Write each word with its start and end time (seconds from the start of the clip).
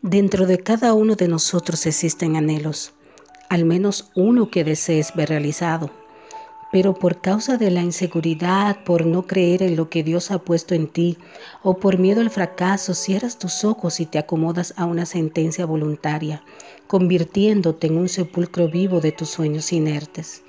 Dentro 0.00 0.46
de 0.46 0.58
cada 0.58 0.94
uno 0.94 1.14
de 1.14 1.28
nosotros 1.28 1.86
existen 1.86 2.36
anhelos, 2.36 2.92
al 3.48 3.64
menos 3.64 4.10
uno 4.16 4.50
que 4.50 4.64
desees 4.64 5.14
ver 5.14 5.28
realizado. 5.28 5.90
Pero 6.72 6.94
por 6.94 7.20
causa 7.20 7.58
de 7.58 7.70
la 7.70 7.82
inseguridad, 7.82 8.82
por 8.84 9.04
no 9.04 9.26
creer 9.26 9.62
en 9.62 9.76
lo 9.76 9.90
que 9.90 10.02
Dios 10.02 10.30
ha 10.30 10.38
puesto 10.38 10.74
en 10.74 10.88
ti, 10.88 11.18
o 11.62 11.76
por 11.76 11.98
miedo 11.98 12.22
al 12.22 12.30
fracaso, 12.30 12.94
cierras 12.94 13.38
tus 13.38 13.64
ojos 13.64 14.00
y 14.00 14.06
te 14.06 14.18
acomodas 14.18 14.72
a 14.76 14.86
una 14.86 15.04
sentencia 15.04 15.66
voluntaria, 15.66 16.42
convirtiéndote 16.86 17.88
en 17.88 17.98
un 17.98 18.08
sepulcro 18.08 18.68
vivo 18.68 19.00
de 19.00 19.12
tus 19.12 19.28
sueños 19.28 19.72
inertes. 19.72 20.42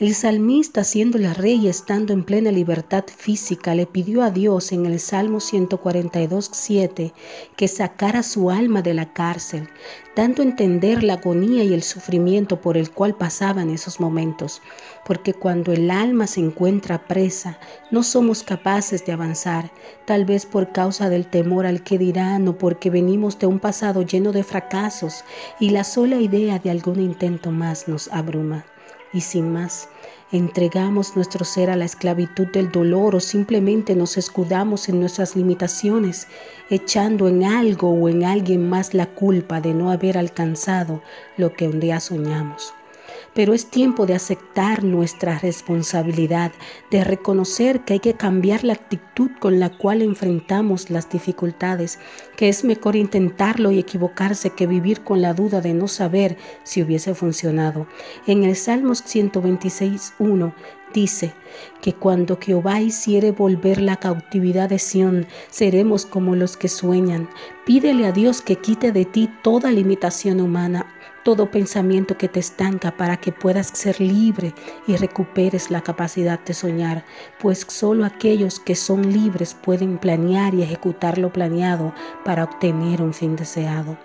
El 0.00 0.16
salmista, 0.16 0.82
siendo 0.82 1.18
la 1.18 1.34
rey 1.34 1.54
y 1.54 1.68
estando 1.68 2.12
en 2.12 2.24
plena 2.24 2.50
libertad 2.50 3.04
física, 3.06 3.76
le 3.76 3.86
pidió 3.86 4.24
a 4.24 4.32
Dios 4.32 4.72
en 4.72 4.86
el 4.86 4.98
Salmo 4.98 5.38
142, 5.38 6.50
7 6.52 7.14
que 7.56 7.68
sacara 7.68 8.24
su 8.24 8.50
alma 8.50 8.82
de 8.82 8.92
la 8.92 9.12
cárcel, 9.12 9.68
dando 10.16 10.42
a 10.42 10.46
entender 10.46 11.04
la 11.04 11.12
agonía 11.12 11.62
y 11.62 11.72
el 11.72 11.84
sufrimiento 11.84 12.60
por 12.60 12.76
el 12.76 12.90
cual 12.90 13.14
pasaba 13.14 13.62
en 13.62 13.70
esos 13.70 14.00
momentos, 14.00 14.62
porque 15.06 15.32
cuando 15.32 15.72
el 15.72 15.88
alma 15.92 16.26
se 16.26 16.40
encuentra 16.40 17.06
presa, 17.06 17.60
no 17.92 18.02
somos 18.02 18.42
capaces 18.42 19.06
de 19.06 19.12
avanzar, 19.12 19.70
tal 20.06 20.24
vez 20.24 20.44
por 20.44 20.72
causa 20.72 21.08
del 21.08 21.28
temor 21.28 21.66
al 21.66 21.84
que 21.84 21.98
dirán 21.98 22.48
o 22.48 22.58
porque 22.58 22.90
venimos 22.90 23.38
de 23.38 23.46
un 23.46 23.60
pasado 23.60 24.02
lleno 24.02 24.32
de 24.32 24.42
fracasos 24.42 25.22
y 25.60 25.70
la 25.70 25.84
sola 25.84 26.16
idea 26.16 26.58
de 26.58 26.72
algún 26.72 26.98
intento 26.98 27.52
más 27.52 27.86
nos 27.86 28.08
abruma 28.08 28.64
y 29.14 29.22
sin 29.22 29.52
más. 29.52 29.88
Entregamos 30.32 31.16
nuestro 31.16 31.44
ser 31.44 31.70
a 31.70 31.76
la 31.76 31.86
esclavitud 31.86 32.48
del 32.48 32.70
dolor 32.70 33.14
o 33.14 33.20
simplemente 33.20 33.94
nos 33.94 34.18
escudamos 34.18 34.88
en 34.88 35.00
nuestras 35.00 35.36
limitaciones, 35.36 36.26
echando 36.68 37.28
en 37.28 37.44
algo 37.44 37.90
o 37.90 38.08
en 38.08 38.24
alguien 38.24 38.68
más 38.68 38.92
la 38.92 39.06
culpa 39.06 39.60
de 39.60 39.72
no 39.72 39.90
haber 39.90 40.18
alcanzado 40.18 41.00
lo 41.36 41.54
que 41.54 41.68
un 41.68 41.80
día 41.80 42.00
soñamos 42.00 42.74
pero 43.34 43.54
es 43.54 43.70
tiempo 43.70 44.06
de 44.06 44.14
aceptar 44.14 44.84
nuestra 44.84 45.38
responsabilidad, 45.38 46.52
de 46.90 47.04
reconocer 47.04 47.80
que 47.80 47.94
hay 47.94 48.00
que 48.00 48.14
cambiar 48.14 48.64
la 48.64 48.74
actitud 48.74 49.30
con 49.40 49.60
la 49.60 49.70
cual 49.76 50.02
enfrentamos 50.02 50.90
las 50.90 51.08
dificultades, 51.10 51.98
que 52.36 52.48
es 52.48 52.64
mejor 52.64 52.96
intentarlo 52.96 53.70
y 53.70 53.78
equivocarse 53.78 54.50
que 54.50 54.66
vivir 54.66 55.02
con 55.02 55.22
la 55.22 55.34
duda 55.34 55.60
de 55.60 55.74
no 55.74 55.88
saber 55.88 56.36
si 56.62 56.82
hubiese 56.82 57.14
funcionado. 57.14 57.86
En 58.26 58.44
el 58.44 58.56
Salmos 58.56 59.04
126.1 59.04 60.52
dice 60.94 61.34
que 61.82 61.92
cuando 61.92 62.38
Jehová 62.40 62.80
hiciere 62.80 63.32
volver 63.32 63.82
la 63.82 63.96
cautividad 63.96 64.70
de 64.70 64.78
Sión, 64.78 65.26
seremos 65.50 66.06
como 66.06 66.34
los 66.34 66.56
que 66.56 66.68
sueñan. 66.68 67.28
Pídele 67.66 68.06
a 68.06 68.12
Dios 68.12 68.40
que 68.40 68.56
quite 68.56 68.92
de 68.92 69.04
ti 69.04 69.28
toda 69.42 69.70
limitación 69.70 70.40
humana 70.40 70.86
todo 71.24 71.50
pensamiento 71.50 72.16
que 72.18 72.28
te 72.28 72.38
estanca 72.38 72.96
para 72.96 73.16
que 73.16 73.32
puedas 73.32 73.68
ser 73.68 73.98
libre 73.98 74.54
y 74.86 74.96
recuperes 74.96 75.70
la 75.70 75.80
capacidad 75.80 76.38
de 76.38 76.52
soñar, 76.52 77.04
pues 77.40 77.66
solo 77.66 78.04
aquellos 78.04 78.60
que 78.60 78.76
son 78.76 79.10
libres 79.10 79.54
pueden 79.54 79.96
planear 79.96 80.54
y 80.54 80.62
ejecutar 80.62 81.16
lo 81.16 81.32
planeado 81.32 81.94
para 82.24 82.44
obtener 82.44 83.00
un 83.00 83.14
fin 83.14 83.36
deseado. 83.36 83.96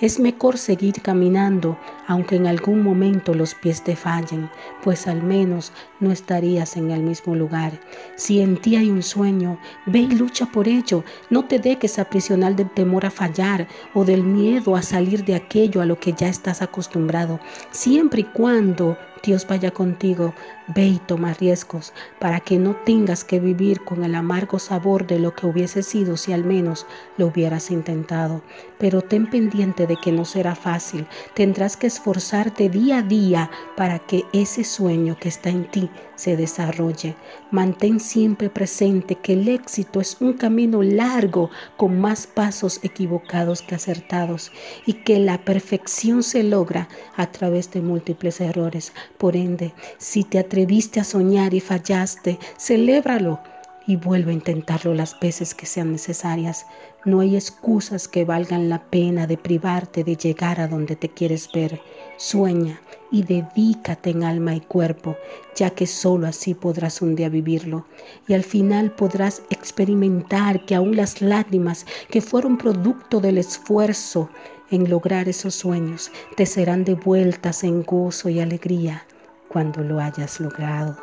Es 0.00 0.20
mejor 0.20 0.58
seguir 0.58 1.00
caminando 1.00 1.78
aunque 2.06 2.36
en 2.36 2.46
algún 2.46 2.82
momento 2.82 3.32
los 3.32 3.54
pies 3.54 3.82
te 3.82 3.96
fallen, 3.96 4.50
pues 4.84 5.06
al 5.06 5.22
menos 5.22 5.72
no 5.98 6.12
en 6.38 6.90
el 6.90 7.02
mismo 7.02 7.34
lugar. 7.34 7.72
Si 8.16 8.40
en 8.40 8.56
ti 8.56 8.76
hay 8.76 8.90
un 8.90 9.02
sueño, 9.02 9.58
ve 9.86 10.00
y 10.00 10.06
lucha 10.08 10.46
por 10.46 10.68
ello. 10.68 11.02
No 11.30 11.44
te 11.46 11.58
dejes 11.58 11.98
aprisionar 11.98 12.54
del 12.56 12.70
temor 12.70 13.06
a 13.06 13.10
fallar 13.10 13.66
o 13.94 14.04
del 14.04 14.22
miedo 14.22 14.76
a 14.76 14.82
salir 14.82 15.24
de 15.24 15.34
aquello 15.34 15.80
a 15.80 15.86
lo 15.86 15.98
que 15.98 16.12
ya 16.12 16.28
estás 16.28 16.62
acostumbrado, 16.62 17.40
siempre 17.70 18.20
y 18.20 18.24
cuando 18.24 18.98
Dios 19.26 19.44
vaya 19.48 19.72
contigo, 19.72 20.34
ve 20.68 20.86
y 20.86 20.98
toma 20.98 21.34
riesgos 21.34 21.92
para 22.20 22.38
que 22.38 22.58
no 22.58 22.76
tengas 22.76 23.24
que 23.24 23.40
vivir 23.40 23.82
con 23.82 24.04
el 24.04 24.14
amargo 24.14 24.60
sabor 24.60 25.04
de 25.04 25.18
lo 25.18 25.34
que 25.34 25.46
hubiese 25.46 25.82
sido 25.82 26.16
si 26.16 26.32
al 26.32 26.44
menos 26.44 26.86
lo 27.18 27.26
hubieras 27.26 27.72
intentado. 27.72 28.42
Pero 28.78 29.02
ten 29.02 29.28
pendiente 29.28 29.88
de 29.88 29.96
que 29.96 30.12
no 30.12 30.24
será 30.24 30.54
fácil, 30.54 31.08
tendrás 31.34 31.76
que 31.76 31.88
esforzarte 31.88 32.68
día 32.68 32.98
a 32.98 33.02
día 33.02 33.50
para 33.76 33.98
que 33.98 34.24
ese 34.32 34.62
sueño 34.62 35.16
que 35.18 35.28
está 35.28 35.50
en 35.50 35.68
ti 35.70 35.90
se 36.14 36.36
desarrolle. 36.36 37.14
Mantén 37.50 38.00
siempre 38.00 38.48
presente 38.48 39.16
que 39.16 39.34
el 39.34 39.48
éxito 39.48 40.00
es 40.00 40.16
un 40.20 40.32
camino 40.32 40.82
largo 40.82 41.50
con 41.76 42.00
más 42.00 42.26
pasos 42.26 42.80
equivocados 42.82 43.62
que 43.62 43.74
acertados 43.74 44.52
y 44.86 44.94
que 44.94 45.18
la 45.18 45.44
perfección 45.44 46.22
se 46.22 46.42
logra 46.42 46.88
a 47.16 47.26
través 47.30 47.70
de 47.70 47.82
múltiples 47.82 48.40
errores. 48.40 48.92
Por 49.18 49.36
ende, 49.36 49.72
si 49.98 50.24
te 50.24 50.38
atreviste 50.38 51.00
a 51.00 51.04
soñar 51.04 51.54
y 51.54 51.60
fallaste, 51.60 52.38
celébralo 52.58 53.40
y 53.86 53.96
vuelve 53.96 54.32
a 54.32 54.34
intentarlo 54.34 54.94
las 54.94 55.18
veces 55.18 55.54
que 55.54 55.66
sean 55.66 55.92
necesarias. 55.92 56.66
No 57.04 57.20
hay 57.20 57.36
excusas 57.36 58.08
que 58.08 58.24
valgan 58.24 58.68
la 58.68 58.82
pena 58.90 59.26
de 59.26 59.38
privarte 59.38 60.04
de 60.04 60.16
llegar 60.16 60.60
a 60.60 60.68
donde 60.68 60.96
te 60.96 61.08
quieres 61.08 61.50
ver. 61.52 61.80
Sueña 62.16 62.80
y 63.10 63.22
dedícate 63.22 64.10
en 64.10 64.24
alma 64.24 64.54
y 64.54 64.60
cuerpo, 64.60 65.16
ya 65.54 65.70
que 65.70 65.86
solo 65.86 66.26
así 66.26 66.54
podrás 66.54 67.02
un 67.02 67.14
día 67.14 67.28
vivirlo. 67.28 67.86
Y 68.26 68.34
al 68.34 68.42
final 68.42 68.90
podrás 68.90 69.42
experimentar 69.50 70.64
que 70.64 70.74
aún 70.74 70.96
las 70.96 71.20
lágrimas 71.20 71.86
que 72.10 72.20
fueron 72.20 72.56
producto 72.58 73.20
del 73.20 73.38
esfuerzo 73.38 74.30
en 74.70 74.90
lograr 74.90 75.28
esos 75.28 75.54
sueños 75.54 76.10
te 76.36 76.46
serán 76.46 76.84
devueltas 76.84 77.62
en 77.62 77.82
gozo 77.82 78.28
y 78.28 78.40
alegría 78.40 79.06
cuando 79.48 79.82
lo 79.82 80.00
hayas 80.00 80.40
logrado. 80.40 80.96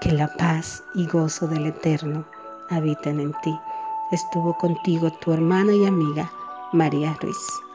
Que 0.00 0.12
la 0.12 0.28
paz 0.36 0.82
y 0.94 1.06
gozo 1.06 1.46
del 1.46 1.66
Eterno 1.66 2.26
habiten 2.70 3.20
en 3.20 3.32
ti. 3.42 3.56
Estuvo 4.12 4.56
contigo 4.56 5.10
tu 5.20 5.32
hermana 5.32 5.72
y 5.72 5.86
amiga 5.86 6.30
María 6.72 7.16
Ruiz. 7.20 7.65